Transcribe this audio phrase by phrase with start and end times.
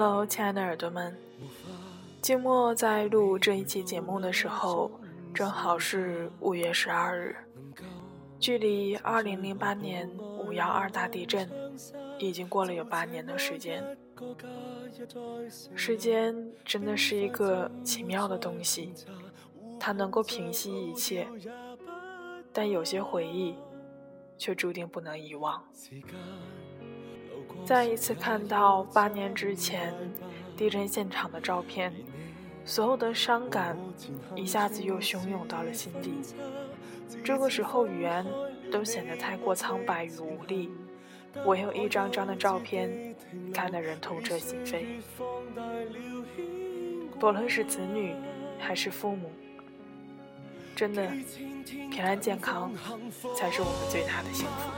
[0.00, 1.12] Hello，亲爱的耳朵们，
[2.22, 4.88] 静默在录这一期节目的时候，
[5.34, 7.34] 正好是五月十二日，
[8.38, 10.08] 距离二零零八年
[10.46, 11.50] 五幺二大地震
[12.16, 13.84] 已经过了有八年的时间。
[15.74, 16.32] 时间
[16.64, 18.94] 真的是一个奇妙的东西，
[19.80, 21.26] 它能够平息一切，
[22.52, 23.56] 但有些回忆
[24.36, 25.60] 却注定不能遗忘。
[27.64, 29.92] 再一次看到八年之前
[30.56, 31.92] 地震现场的照片，
[32.64, 33.76] 所有的伤感
[34.34, 36.14] 一下子又汹涌到了心底。
[37.22, 38.26] 这个时候语言
[38.72, 40.70] 都显得太过苍白与无力，
[41.44, 43.14] 唯有一张张的照片
[43.52, 44.84] 看得人痛彻心扉。
[47.20, 48.14] 不论是子女
[48.58, 49.30] 还是父母，
[50.74, 51.06] 真的
[51.90, 52.72] 平安健康
[53.36, 54.70] 才是我们最大的幸福。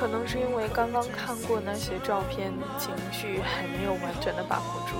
[0.00, 4.94] 可能是因为刚刚看过那些照片，情绪还没有完全的把握住。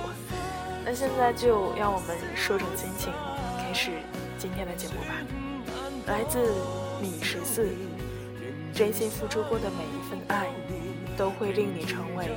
[0.91, 3.13] 那现在就让我们收整心情，
[3.59, 3.91] 开始
[4.39, 5.13] 今天的节目吧。
[6.07, 6.39] 来自
[6.99, 7.69] 米十四，
[8.73, 10.47] 真心付出过的每一份爱，
[11.15, 12.31] 都会令你成为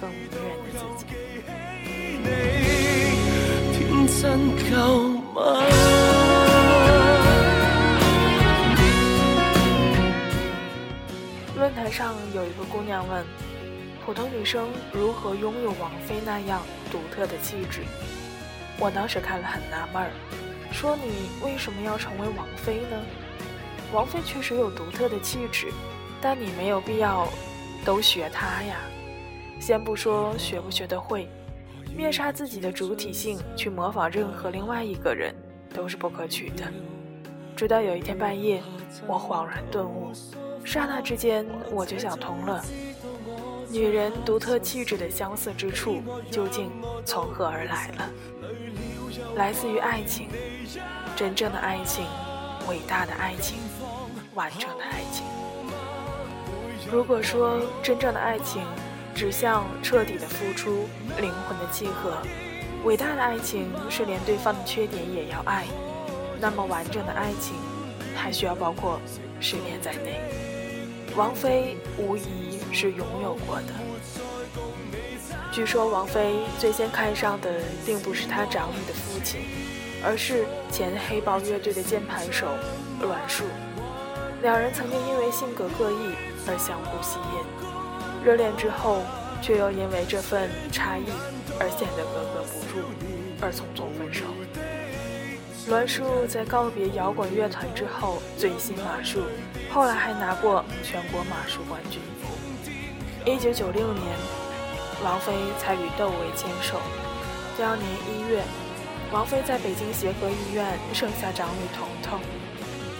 [0.00, 1.04] 更迷人的自己。
[11.54, 13.22] 论坛上有一个姑娘问。
[14.06, 16.60] 普通女生如何拥有王菲那样
[16.94, 17.80] 独特的气质？
[18.78, 20.10] 我当时看了很纳闷儿，
[20.70, 23.02] 说你为什么要成为王菲呢？
[23.92, 25.72] 王菲确实有独特的气质，
[26.20, 27.26] 但你没有必要
[27.84, 28.76] 都学她呀。
[29.58, 31.28] 先不说学不学得会，
[31.96, 35.34] 灭杀自己的主体性去模仿任何另外一个人
[35.74, 36.62] 都是不可取的。
[37.56, 38.62] 直到有一天半夜，
[39.08, 40.12] 我恍然顿悟，
[40.64, 42.64] 刹那之间我就想通了。
[43.74, 46.70] 女人独特气质的相似之处究竟
[47.04, 48.08] 从何而来了？
[49.34, 50.28] 来自于爱情，
[51.16, 52.06] 真正的爱情，
[52.68, 53.58] 伟大的爱情，
[54.34, 55.26] 完整的爱情。
[56.88, 58.62] 如果说真正的爱情
[59.12, 60.88] 指向彻底的付出、
[61.20, 62.18] 灵魂的契合，
[62.84, 65.66] 伟大的爱情是连对方的缺点也要爱，
[66.40, 67.56] 那么完整的爱情
[68.14, 69.00] 还需要包括
[69.40, 70.20] 失恋在内。
[71.16, 72.53] 王菲无疑。
[72.74, 73.72] 是拥有过的。
[75.52, 79.40] 据说王菲最先看上的并不是她长女的父亲，
[80.04, 82.48] 而是前黑豹乐队的键盘手
[83.00, 83.44] 栾树。
[84.42, 86.10] 两人曾经因为性格各异
[86.46, 89.02] 而相互吸引，热恋之后
[89.40, 91.04] 却又因为这份差异
[91.60, 92.88] 而显得格格不入，
[93.40, 94.24] 而匆匆分手。
[95.66, 99.22] 栾树在告别摇滚乐团之后醉心马术，
[99.72, 102.02] 后来还拿过全国马术冠军。
[103.26, 104.04] 一九九六年，
[105.02, 106.78] 王菲才与窦唯牵手。
[107.56, 108.42] 第二年一月，
[109.10, 112.20] 王菲在北京协和医院生下长女彤彤。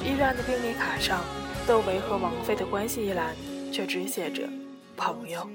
[0.02, 1.20] 医院的病历卡上，
[1.66, 3.36] 窦唯和王菲的关系一栏
[3.70, 4.48] 却只写着
[4.96, 5.46] “朋友”。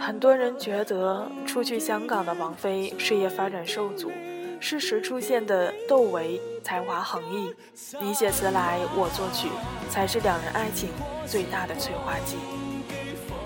[0.00, 4.10] 很多人觉得出去香港的王菲事业发展受阻，
[4.58, 7.54] 适时出现的窦唯才华横溢，
[8.00, 9.50] 你写词来我作曲，
[9.90, 10.88] 才是两人爱情
[11.26, 12.38] 最大的催化剂。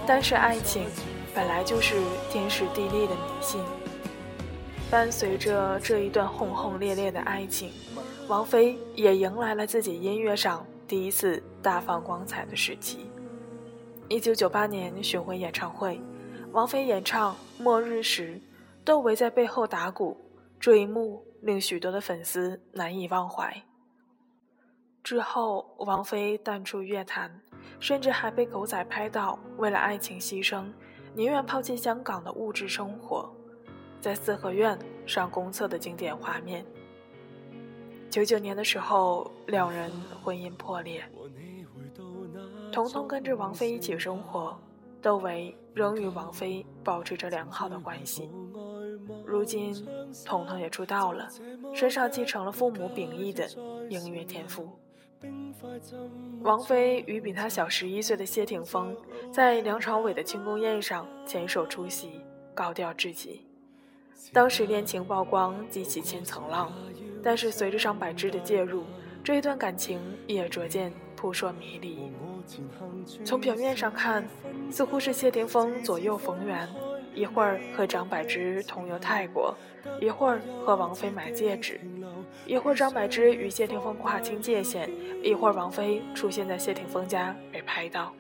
[0.07, 0.87] 但是爱情
[1.35, 1.97] 本来就是
[2.31, 3.61] 天时地利的迷信。
[4.91, 7.73] 伴随着这一段轰轰烈烈的爱情，
[8.29, 13.11] 王菲也迎来了自己音乐上第一次大放光彩的时期。
[14.09, 15.99] 一九九八年巡回演唱会，
[16.53, 18.35] 王菲演唱《末日时》，
[18.85, 20.17] 窦唯在背后打鼓，
[20.61, 23.63] 这一幕令许多的粉丝难以忘怀。
[25.03, 27.41] 之后，王菲淡出乐坛。
[27.81, 30.65] 甚至还被狗仔拍到为了爱情牺牲，
[31.15, 33.31] 宁愿抛弃香港的物质生活，
[34.01, 36.65] 在四合院上公厕的经典画面。
[38.11, 39.91] 九九年的时候，两人
[40.23, 41.05] 婚姻破裂，
[42.73, 44.57] 彤彤跟着王菲一起生活，
[45.03, 48.31] 窦唯仍与王菲保持着良好的关系。
[49.27, 49.75] 如今，
[50.25, 51.29] 彤彤也出道了，
[51.75, 53.49] 身上继承了父母秉异的
[53.91, 54.69] 音乐天赋。
[56.43, 58.97] 王菲与比她小十一岁的谢霆锋
[59.33, 62.21] 在梁朝伟的庆功宴上牵手出席，
[62.55, 63.45] 高调至极。
[64.33, 66.73] 当时恋情曝光，激起千层浪，
[67.23, 68.85] 但是随着上百只的介入，
[69.23, 72.11] 这一段感情也逐渐扑朔迷离。
[73.25, 74.27] 从表面上看，
[74.71, 76.69] 似乎是谢霆锋左右逢源，
[77.15, 79.57] 一会儿和张柏芝同游泰国，
[80.01, 81.81] 一会儿和王菲买戒指，
[82.47, 84.91] 一会儿张柏芝与谢霆锋划清界限，
[85.23, 88.13] 一会儿王菲出现在谢霆锋家被拍到。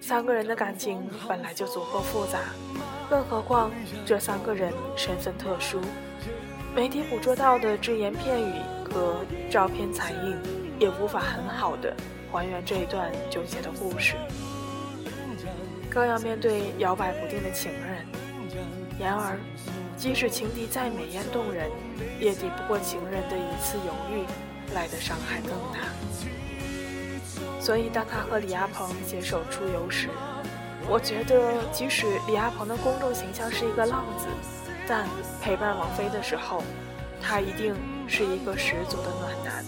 [0.00, 2.38] 三个人的感情本来就足够复杂，
[3.08, 3.70] 更何况
[4.04, 5.80] 这三个人身份特殊，
[6.74, 8.54] 媒体捕捉到的只言片语
[8.84, 10.38] 和照片残影，
[10.78, 11.94] 也无法很好的。
[12.32, 14.14] 还原这一段纠结的故事，
[15.90, 18.06] 更要面对摇摆不定的情人。
[18.98, 19.38] 然而，
[19.96, 21.70] 即使情敌再美艳动人，
[22.20, 24.24] 也抵不过情人的一次犹豫，
[24.74, 25.88] 来的伤害更大。
[27.58, 30.08] 所以，当他和李亚鹏携手出游时，
[30.88, 34.26] 我觉得，即使李亚鹏的公众形象是一个浪子，
[34.86, 35.08] 但
[35.42, 36.62] 陪伴王菲的时候，
[37.22, 37.74] 他一定
[38.06, 39.64] 是一个十足的暖男。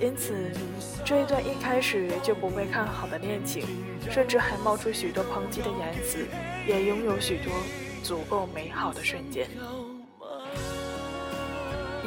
[0.00, 0.50] 因此。
[1.04, 3.62] 这一段一开始就不被看好的恋情，
[4.10, 6.26] 甚至还冒出许多抨击的言辞，
[6.66, 7.52] 也拥有许多
[8.02, 9.46] 足够美好的瞬间。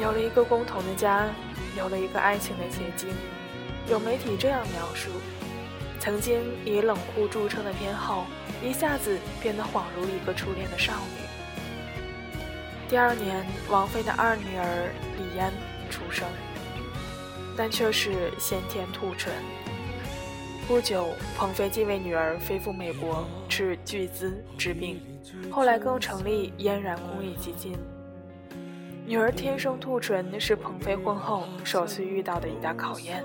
[0.00, 1.28] 有了一个共同的家，
[1.76, 3.08] 有了一个爱情的结晶。
[3.88, 5.10] 有媒体这样描述：
[6.00, 8.24] 曾经以冷酷著称的天后，
[8.64, 11.22] 一下子变得恍如一个初恋的少女。
[12.88, 15.52] 第二年，王菲的二女儿李嫣
[15.88, 16.26] 出生。
[17.58, 19.32] 但却是先天兔唇。
[20.68, 25.00] 不久，彭飞继位女儿飞赴美国，斥巨资治病，
[25.50, 27.76] 后来更成立嫣然公益基金。
[29.04, 33.24] 女儿天生兔唇是彭飞婚后首次遇到的一大考验，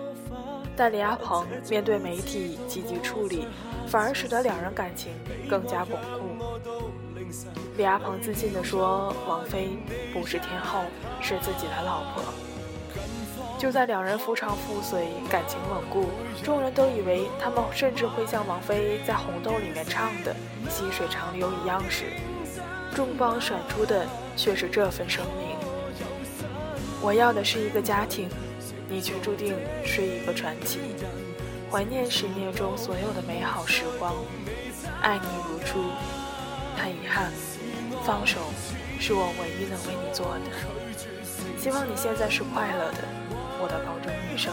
[0.76, 3.46] 但李亚鹏面对媒体积极处理，
[3.86, 5.12] 反而使得两人感情
[5.48, 6.90] 更加巩固。
[7.78, 9.78] 李亚鹏自信地说：“王菲
[10.12, 10.86] 不是天后，
[11.22, 12.24] 是自己的老婆。”
[13.64, 16.10] 就在两人夫唱妇随、感情稳固，
[16.44, 20.36] 众人都以为他们甚至会像王菲在《红豆》里面唱的
[20.70, 22.08] “细水长流”一样时，
[22.94, 24.06] 重磅甩出的
[24.36, 25.56] 却是这份声明
[27.02, 28.28] ：“我要的是一个家庭，
[28.90, 29.56] 你却注定
[29.86, 30.80] 是一个传奇。
[31.72, 34.14] 怀念十年中所有的美好时光，
[35.02, 35.80] 爱你如初。
[36.76, 37.32] 很遗憾，
[38.04, 38.40] 放手
[39.00, 41.58] 是我唯一能为你做的。
[41.58, 43.08] 希望你现在是快乐的。”
[43.64, 44.52] 我的高中女生，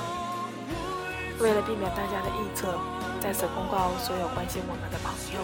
[1.40, 2.78] 为了避免大家的臆测，
[3.20, 5.42] 在此公告所有关心我们的朋友：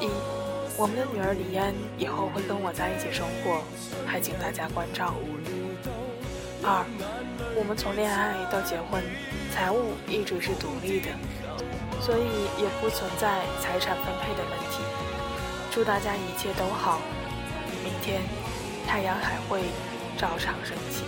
[0.00, 0.08] 一，
[0.78, 3.60] 我们的女儿李嫣以后会跟我在一起生活，
[4.06, 5.12] 还请大家关照。
[6.64, 6.80] 二，
[7.54, 9.04] 我们从恋爱到结婚，
[9.52, 11.12] 财务一直是独立的，
[12.00, 14.80] 所以也不存在财产分配的问题。
[15.70, 16.96] 祝大家一切都好，
[17.84, 18.22] 明天
[18.88, 19.60] 太阳还会
[20.16, 21.04] 照常升起。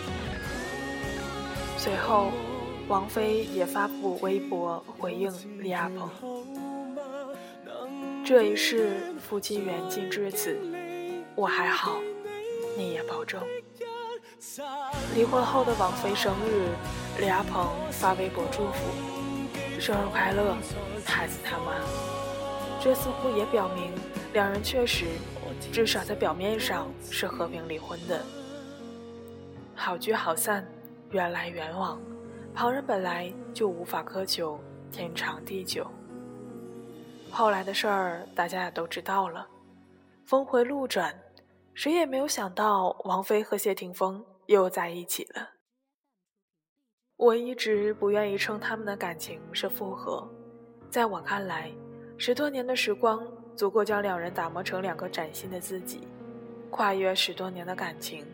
[1.84, 2.32] 随后，
[2.88, 5.30] 王菲也发布微博回应
[5.62, 6.08] 李亚鹏
[8.24, 10.58] ：“这一世夫妻缘尽至此，
[11.34, 12.00] 我还好，
[12.74, 13.38] 你也保重。”
[15.14, 16.70] 离婚后的王菲生日，
[17.20, 18.80] 李亚鹏发微博祝福
[19.78, 20.56] ：“生日快乐，
[21.04, 21.74] 孩子他妈。”
[22.80, 23.92] 这似乎也表明
[24.32, 25.04] 两人确实，
[25.70, 28.24] 至少在表面上是和平离婚的，
[29.74, 30.66] 好聚好散。
[31.10, 32.00] 缘来缘往，
[32.54, 34.58] 旁人本来就无法苛求
[34.90, 35.86] 天长地久。
[37.30, 39.46] 后来的事儿大家也都知道了，
[40.24, 41.14] 峰回路转，
[41.74, 45.50] 谁也没有想到王菲和谢霆锋又在一起了。
[47.16, 50.28] 我一直不愿意称他们的感情是复合，
[50.90, 51.70] 在我看来，
[52.18, 53.24] 十多年的时光
[53.56, 56.06] 足够将两人打磨成两个崭新的自己。
[56.70, 58.26] 跨越十多年的感情，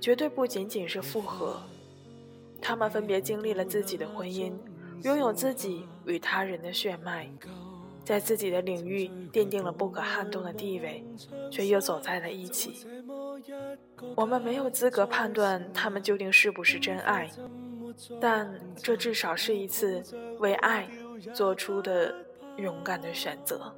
[0.00, 1.60] 绝对不仅仅是复合。
[2.60, 4.52] 他们分别经历了自己的婚姻，
[5.02, 7.28] 拥有自己与他人的血脉，
[8.04, 11.04] 在自己的领域奠定了不可撼动的地位，
[11.50, 12.86] 却又走在了一起。
[14.14, 17.30] 我们没有资格判断他们究竟是不是真爱，
[18.20, 20.02] 但这至少是一次
[20.38, 20.88] 为爱
[21.32, 22.14] 做出的
[22.56, 23.72] 勇敢的选择。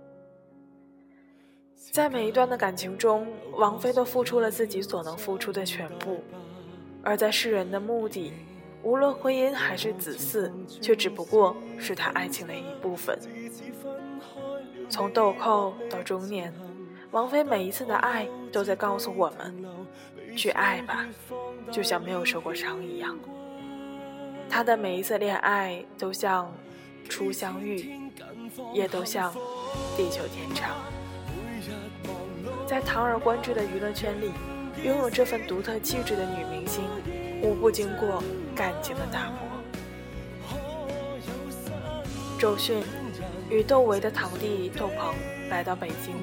[1.93, 6.23] 在每一段的感情中，王菲都付出了自己所能付出的全部，
[7.03, 8.33] 而在世人的目的。
[8.83, 13.19] 无论婚姻还是子嗣，却只不过是他爱情的一部分。
[14.89, 16.53] 从豆蔻到中年，
[17.11, 19.65] 王菲每一次的爱都在告诉我们：
[20.37, 21.07] 去爱吧，
[21.71, 23.19] 就像没有受过伤一样。
[24.49, 26.53] 她的每一次恋爱都像
[27.09, 28.01] 初相遇，
[28.75, 29.33] 也都像
[29.97, 30.71] 地久天长。
[32.67, 34.33] 在堂而观之的娱乐圈里，
[34.85, 36.83] 拥有这份独特气质的女明星。
[37.43, 38.23] 无不经过
[38.55, 39.39] 感情的打磨。
[42.39, 42.83] 周迅
[43.51, 45.15] 与窦唯的堂弟窦鹏
[45.51, 46.15] 来到北京，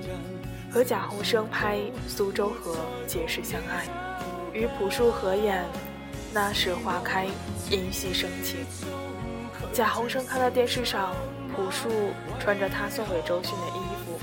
[0.72, 3.86] 和贾宏声拍《苏州河》结识相爱，
[4.54, 5.64] 与朴树合演
[6.34, 7.28] 《那时花开》，
[7.70, 8.66] 因戏生情。
[9.74, 11.14] 贾宏声看到电视上
[11.56, 11.90] 朴树
[12.40, 14.20] 穿着他送给周迅的衣服，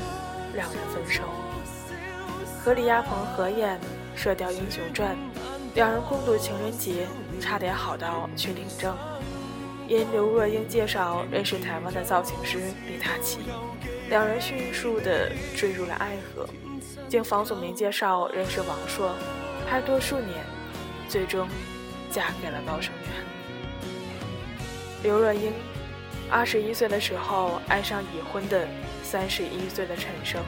[0.54, 1.22] 两人分手。
[2.60, 3.78] 和李亚鹏合演
[4.16, 5.14] 《射雕英雄传》，
[5.74, 7.04] 两人共度情人节，
[7.40, 8.96] 差点好到去领证。
[9.88, 13.40] 因刘若英介绍认识台湾的造型师李大齐，
[14.08, 16.48] 两人迅速地坠入了爱河。
[17.08, 19.16] 经房祖名介绍认识王朔，
[19.68, 20.44] 拍拖数年，
[21.08, 21.48] 最终
[22.08, 23.10] 嫁给了高胜元。
[25.02, 25.52] 刘若英
[26.30, 28.66] 二十一岁的时候爱上已婚的
[29.02, 30.40] 三十一岁的陈升，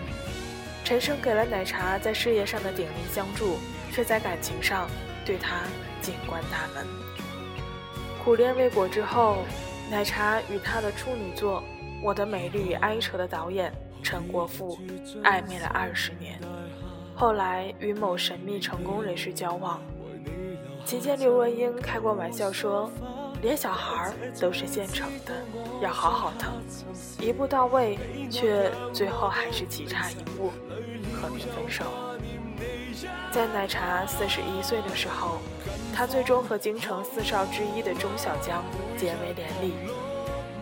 [0.84, 3.58] 陈升给了奶茶在事业上的鼎力相助，
[3.92, 4.88] 却在感情上
[5.26, 5.62] 对他
[6.00, 6.86] 紧关大门。
[8.24, 9.38] 苦练未果之后，
[9.90, 11.60] 奶茶与他的处女作
[12.02, 14.78] 《我的美丽与哀愁》的导演陈国富
[15.22, 16.40] 暧昧了二十年，
[17.14, 19.80] 后来与某神秘成功人士交往。
[20.84, 22.88] 期间，刘若英开过玩笑说
[23.42, 25.34] ：“连小孩都是现成的，
[25.82, 26.52] 要好好疼，
[27.20, 27.98] 一步到位。”
[28.30, 30.52] 却最后还是棋差一步，
[31.12, 31.84] 和平分手。
[33.32, 35.38] 在奶茶四十一岁的时候。
[35.94, 38.62] 他最终和京城四少之一的钟小江
[38.98, 39.72] 结为连理，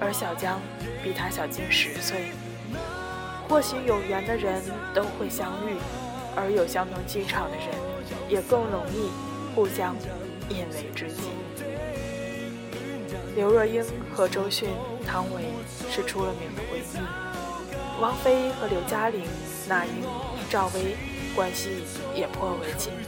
[0.00, 0.60] 而小江
[1.02, 2.30] 比他小近十岁。
[3.48, 4.62] 或许有缘的人
[4.94, 5.74] 都会相遇，
[6.36, 7.66] 而有相同气场的人
[8.28, 9.10] 也更容易
[9.56, 9.96] 互相
[10.50, 11.22] 引为知己。
[13.34, 14.68] 刘若英和周迅、
[15.04, 15.42] 汤唯
[15.90, 17.04] 是出了名的闺蜜，
[18.00, 19.24] 王菲和刘嘉玲、
[19.68, 19.92] 那英、
[20.48, 20.96] 赵薇
[21.34, 23.04] 关系也颇为亲密。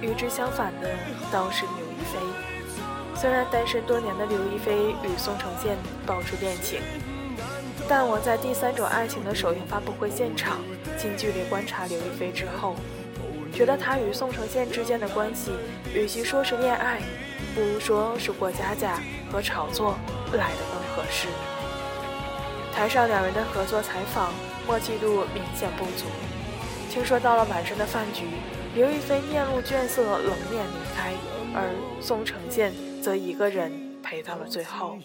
[0.00, 0.88] 与之相反的
[1.30, 2.18] 倒是刘亦菲。
[3.14, 5.76] 虽然单身多年的刘亦菲与宋承宪
[6.06, 6.80] 爆出恋情，
[7.86, 10.58] 但我在第三种爱情的首映发布会现场
[10.96, 12.76] 近距离观察刘亦菲之后，
[13.52, 15.50] 觉得她与宋承宪之间的关系，
[15.94, 17.02] 与其说是恋爱，
[17.54, 18.98] 不如说是过家家
[19.30, 19.98] 和炒作
[20.32, 21.28] 来的更合适。
[22.72, 24.32] 台上两人的合作采访
[24.66, 26.06] 默契度明显不足，
[26.90, 28.24] 听说到了晚上的饭局。
[28.74, 31.12] 刘亦菲面露倦色，冷面离开，
[31.52, 34.96] 而宋承宪则一个人陪到了最后。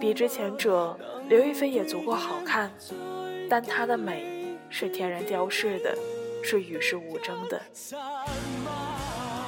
[0.00, 0.98] 比之前者，
[1.28, 2.72] 刘亦菲也足够好看，
[3.48, 5.96] 但她的美是天然雕饰的，
[6.42, 7.62] 是与世无争的。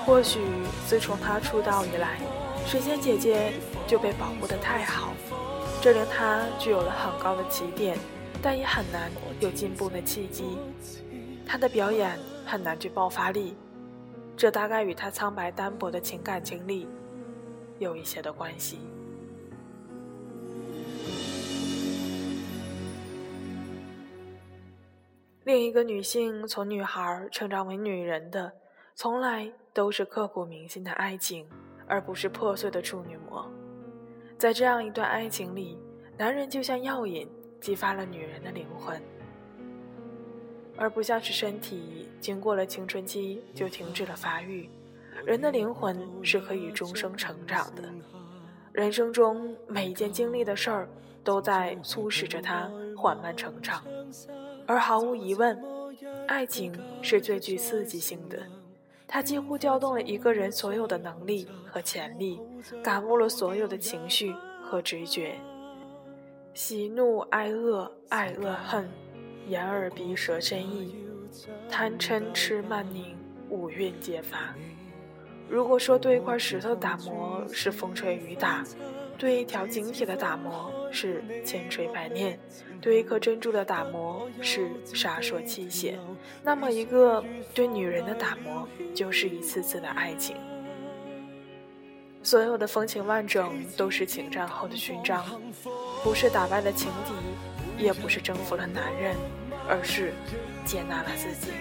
[0.07, 0.38] 或许
[0.87, 2.19] 自从她出道以来，
[2.65, 3.53] 神仙姐姐
[3.88, 5.12] 就被保护得太好，
[5.83, 7.99] 这令她具有了很高的起点，
[8.42, 10.57] 但也很难有进步的契机。
[11.47, 12.18] 她的表演。
[12.50, 13.54] 很难具爆发力，
[14.35, 16.88] 这大概与他苍白单薄的情感经历
[17.78, 18.78] 有一些的关系。
[25.45, 28.50] 另一个女性从女孩成长为女人的，
[28.95, 31.47] 从来都是刻骨铭心的爱情，
[31.87, 33.47] 而不是破碎的处女膜。
[34.38, 35.78] 在这样一段爱情里，
[36.16, 37.28] 男人就像药引，
[37.61, 39.00] 激发了女人的灵魂。
[40.77, 44.71] 而不像是身体经过了青春期就停止了发育，
[45.25, 47.83] 人的灵魂是可以终生成长的。
[48.73, 50.88] 人生中每一件经历的事儿，
[51.25, 53.83] 都在促使着他缓慢成长。
[54.69, 55.61] 而毫无疑问，
[56.29, 56.73] 爱情
[57.03, 58.41] 是最具刺激性的，
[59.09, 62.41] 它几乎调动了一个人所有的能力和潜力，
[62.85, 65.37] 感悟了所有的情绪和直觉，
[66.59, 68.91] 喜怒哀乐，爱恶恨。
[69.47, 70.93] 眼耳鼻舌身意，
[71.71, 73.17] 贪嗔痴慢宁，
[73.49, 74.53] 五蕴皆发。
[75.49, 78.65] 如果说对一块石头打磨是风吹雨打，
[79.17, 82.37] 对一条晶体的打磨是千锤百炼，
[82.81, 85.97] 对一颗珍珠的打磨是沙烁泣血，
[86.43, 87.25] 那么一个
[87.55, 90.37] 对女人的打磨就是一次次的爱情。
[92.29, 95.25] 所有的风情万种都是情战后的勋章，
[96.05, 97.83] 不是打败了情敌。
[97.83, 99.17] 也不是征服了男人，
[99.67, 100.13] 而是
[100.63, 101.53] 接纳了自己，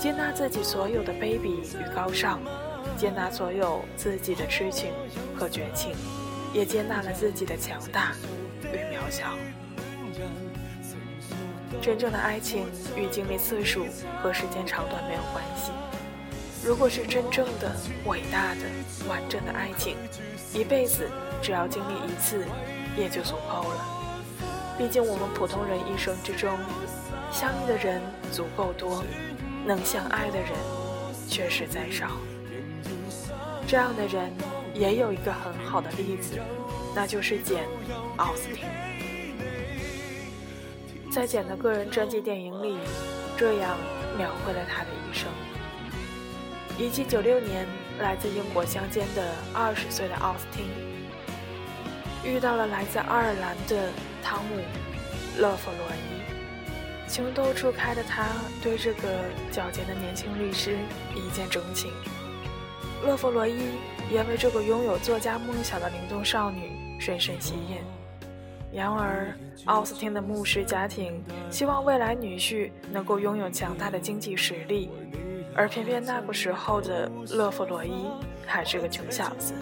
[0.00, 2.40] 接纳自己所有的卑鄙与高尚，
[2.96, 4.92] 接纳所有自己的痴情
[5.38, 5.94] 和绝情，
[6.52, 8.12] 也接纳了自己的强大
[8.64, 9.34] 与渺小。
[11.80, 12.66] 真正的爱情
[12.96, 13.86] 与经历次数
[14.20, 15.70] 和时间长短没有关系。
[16.66, 17.70] 如果是真正的、
[18.06, 18.62] 伟大的、
[19.08, 19.96] 完整的爱情，
[20.52, 21.08] 一辈子
[21.40, 22.44] 只要经历一次，
[22.98, 23.86] 也就足够了。
[24.76, 26.58] 毕竟，我们普通人一生之中，
[27.30, 29.04] 相遇的人足够多，
[29.64, 30.48] 能相爱的人
[31.28, 32.08] 却实在少。
[33.68, 34.32] 这样的人
[34.74, 36.36] 也有一个很好的例子，
[36.96, 37.62] 那就是简·
[38.16, 38.64] 奥斯汀。
[41.12, 42.76] 在简的个人传记电影里，
[43.36, 43.76] 这样
[44.18, 45.28] 描绘了他的一生。
[46.78, 47.66] 一七九六年，
[48.00, 50.66] 来自英国乡间的二十岁的奥斯汀，
[52.22, 53.88] 遇到了来自爱尔兰的
[54.22, 54.56] 汤姆·
[55.40, 57.08] 勒弗洛伊。
[57.08, 58.26] 情窦初开的他，
[58.62, 59.08] 对这个
[59.50, 60.76] 矫健的年轻律师
[61.14, 61.90] 一见钟情。
[63.06, 63.56] 勒弗洛伊
[64.12, 67.78] 也为这个拥有作家梦想的灵动少女深深吸引。
[68.70, 74.90] 然而，奥斯汀的牧师家庭希望未来女婿能够拥有强大的经济实力。
[75.56, 78.06] 而偏偏那个时候的勒弗洛伊
[78.46, 79.54] 还是个穷小子，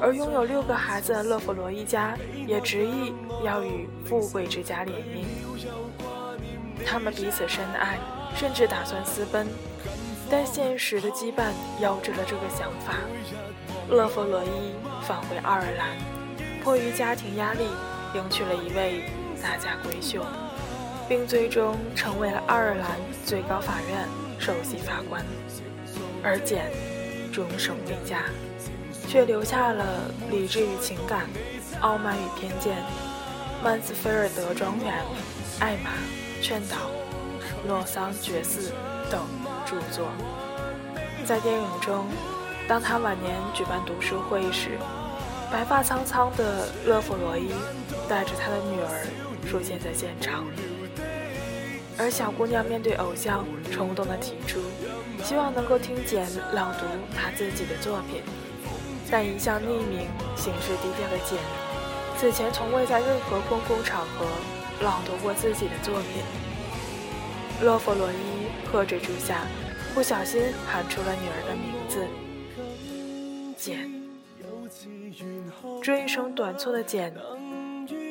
[0.00, 2.16] 而拥有六个孩子的勒弗洛伊家
[2.46, 3.12] 也执意
[3.44, 5.26] 要与富贵之家联姻。
[6.86, 7.98] 他们彼此深爱，
[8.34, 9.46] 甚至打算私奔，
[10.30, 11.52] 但现实的羁绊
[11.82, 12.94] 夭折了这个想法。
[13.90, 15.98] 勒弗洛伊返回爱尔兰，
[16.64, 17.66] 迫于家庭压力，
[18.14, 19.02] 迎娶了一位
[19.42, 20.24] 大家闺秀，
[21.08, 24.27] 并最终成为了爱尔兰最高法院。
[24.38, 25.24] 首席法官，
[26.22, 26.70] 而简
[27.32, 28.22] 终生未嫁，
[29.08, 29.84] 却留下了
[30.30, 31.26] 理智与情感、
[31.80, 32.76] 傲慢与偏见、
[33.62, 34.94] 曼斯菲尔德庄园、
[35.60, 35.90] 艾玛
[36.40, 36.76] 劝导、
[37.66, 38.72] 洛桑爵士
[39.10, 39.20] 等
[39.66, 40.08] 著作。
[41.26, 42.06] 在电影中，
[42.66, 44.78] 当他晚年举办读书会时，
[45.50, 47.50] 白发苍苍的勒弗罗伊
[48.08, 49.06] 带着他的女儿
[49.50, 50.46] 出现在现场。
[51.98, 54.60] 而小姑娘面对偶像，冲动地提出，
[55.24, 56.24] 希望能够听简
[56.54, 58.22] 朗读她自己的作品。
[59.10, 61.38] 但一向匿名、行事低调的简，
[62.16, 64.26] 此前从未在任何公共场合
[64.80, 66.22] 朗读过自己的作品。
[67.62, 69.46] 洛弗洛伊喝着住下，
[69.94, 72.06] 不小心喊出了女儿的名字——
[73.58, 73.90] 简。
[75.82, 77.12] 这一生短促的简，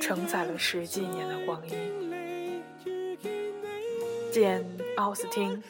[0.02, 2.07] 承载了十几年的光阴。
[4.32, 4.64] 简·
[4.98, 5.62] 奥斯汀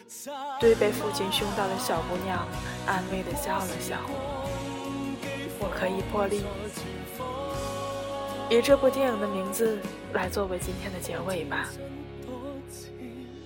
[0.59, 2.47] 对被父亲凶到的小姑娘
[2.85, 3.97] 安慰地笑了笑。
[5.59, 6.43] 我可以破例，
[8.49, 9.79] 以这部电影的名字
[10.13, 11.69] 来作为今天的结尾吧，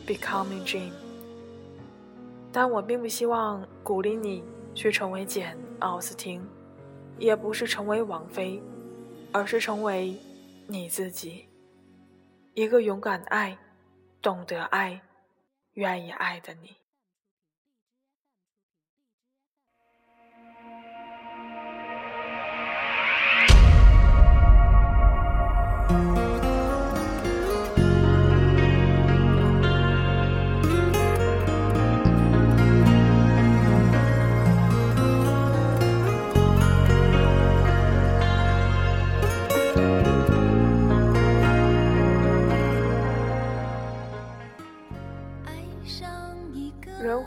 [0.07, 0.89] 《Becoming Jane》。
[2.51, 4.43] 但我并不希望鼓励你
[4.75, 6.45] 去成为简·奥斯汀，
[7.17, 8.61] 也不是成为王菲，
[9.31, 10.17] 而是成为
[10.67, 11.47] 你自己，
[12.53, 13.57] 一个勇敢的爱、
[14.21, 15.01] 懂得爱。
[15.73, 16.81] 愿意爱的你。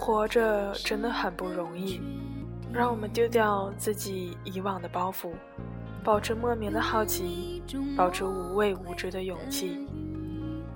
[0.05, 1.99] 活着真的很不容易，
[2.71, 5.31] 让我们丢掉自己以往的包袱，
[6.05, 7.63] 保持莫名的好奇，
[7.97, 9.89] 保持无畏无知的勇气，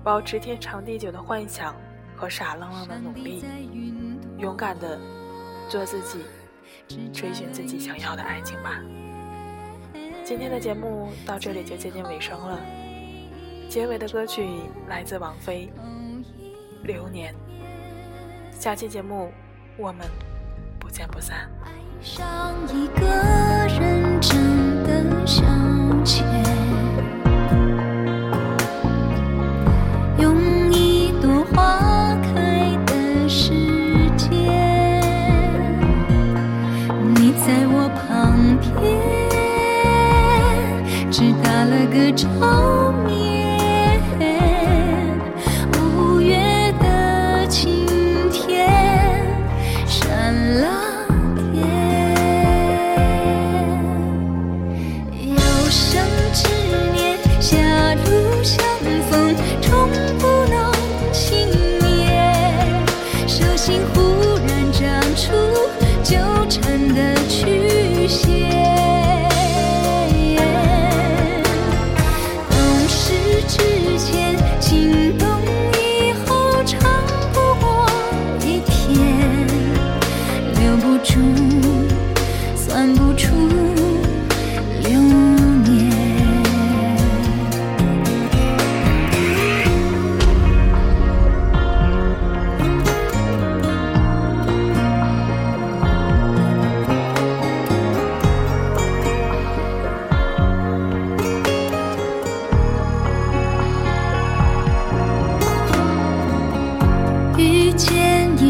[0.03, 1.75] 保持天长地久的幻想
[2.15, 3.45] 和傻愣愣的努力，
[4.39, 4.99] 勇敢的
[5.69, 6.25] 做自己，
[7.13, 8.81] 追寻自己想要的爱情吧。
[10.23, 12.59] 今天的节目到这里就接近尾声了，
[13.69, 14.49] 结尾的歌曲
[14.87, 15.71] 来自王菲，
[16.87, 17.31] 《流年》。
[18.59, 19.31] 下期节目，
[19.77, 20.05] 我们
[20.77, 21.49] 不见不散。
[21.63, 21.71] 爱
[22.03, 23.58] 上一个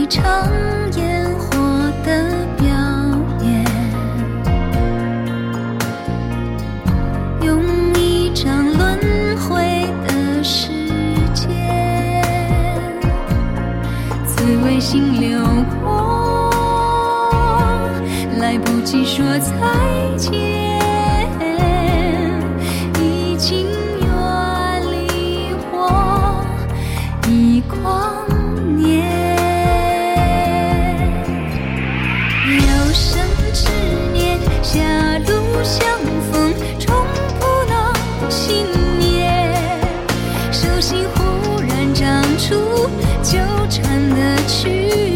[0.09, 0.68] 长
[43.69, 45.08] 真的去。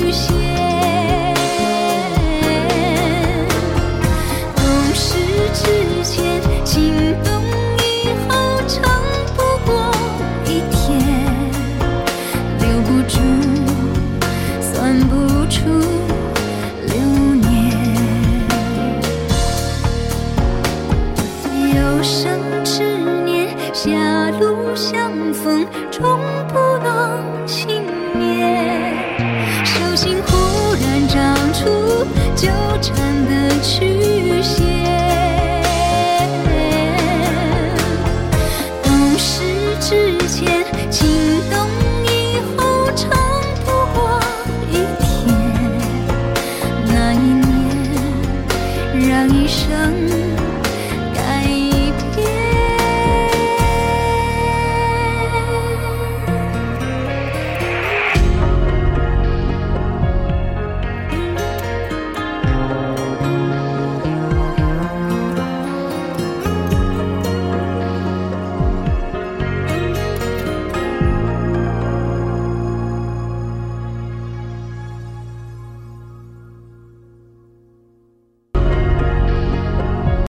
[39.84, 40.63] 之前